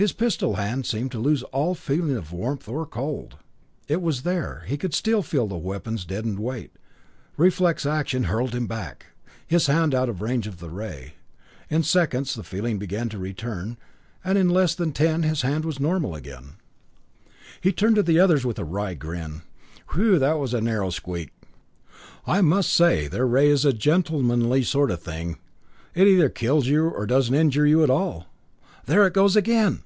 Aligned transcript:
His 0.00 0.12
pistol 0.14 0.54
hand 0.54 0.86
seemed 0.86 1.12
to 1.12 1.18
lose 1.18 1.42
all 1.52 1.74
feeling 1.74 2.16
of 2.16 2.32
warmth 2.32 2.66
or 2.66 2.86
cold. 2.86 3.36
It 3.86 4.00
was 4.00 4.22
there; 4.22 4.64
he 4.66 4.78
could 4.78 4.94
still 4.94 5.20
feel 5.22 5.46
the 5.46 5.58
weapon's 5.58 6.06
deadened 6.06 6.38
weight. 6.38 6.72
Reflex 7.36 7.84
action 7.84 8.22
hurled 8.24 8.54
him 8.54 8.66
back, 8.66 9.08
his 9.46 9.66
hand 9.66 9.94
out 9.94 10.08
of 10.08 10.22
range 10.22 10.46
of 10.46 10.56
the 10.58 10.70
ray. 10.70 11.16
In 11.68 11.82
seconds 11.82 12.32
feeling 12.46 12.78
began 12.78 13.10
to 13.10 13.18
return, 13.18 13.76
and 14.24 14.38
in 14.38 14.48
less 14.48 14.74
than 14.74 14.92
ten 14.92 15.22
his 15.22 15.42
hand 15.42 15.66
was 15.66 15.78
normal 15.78 16.14
again. 16.14 16.54
He 17.60 17.70
turned 17.70 17.96
to 17.96 18.02
the 18.02 18.20
others 18.20 18.42
with 18.46 18.58
a 18.58 18.64
wry 18.64 18.94
grin. 18.94 19.42
"Whew 19.92 20.18
that 20.18 20.38
was 20.38 20.54
a 20.54 20.62
narrow 20.62 20.88
squeak! 20.88 21.30
I 22.26 22.40
must 22.40 22.72
say 22.72 23.06
their 23.06 23.26
ray 23.26 23.50
is 23.50 23.66
a 23.66 23.72
gentlemenly 23.74 24.62
sort 24.62 24.90
of 24.90 25.02
thing. 25.02 25.36
It 25.94 26.06
either 26.06 26.30
kills 26.30 26.68
you, 26.68 26.88
or 26.88 27.04
doesn't 27.04 27.34
injure 27.34 27.66
you 27.66 27.82
at 27.84 27.90
all. 27.90 28.28
There 28.86 29.06
it 29.06 29.12
goes 29.12 29.36
again!" 29.36 29.82